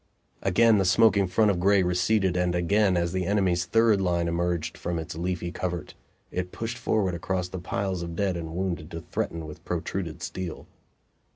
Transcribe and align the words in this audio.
Again 0.41 0.79
the 0.79 0.83
smoking 0.85 1.27
front 1.27 1.51
of 1.51 1.59
gray 1.59 1.83
receded, 1.83 2.35
and 2.35 2.55
again, 2.55 2.97
as 2.97 3.13
the 3.13 3.27
enemy's 3.27 3.65
third 3.65 4.01
line 4.01 4.27
emerged 4.27 4.75
from 4.75 4.97
its 4.97 5.13
leafy 5.15 5.51
covert, 5.51 5.93
it 6.31 6.51
pushed 6.51 6.79
forward 6.79 7.13
across 7.13 7.49
the 7.49 7.59
piles 7.59 8.01
of 8.01 8.15
dead 8.15 8.35
and 8.35 8.55
wounded 8.55 8.89
to 8.89 9.01
threaten 9.01 9.45
with 9.45 9.63
protruded 9.63 10.23
steel. 10.23 10.65